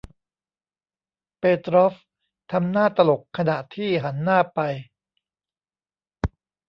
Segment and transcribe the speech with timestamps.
[1.39, 1.93] เปตรอฟ
[2.51, 4.59] ทำหน้าตลกขณะที่หันหน้าไป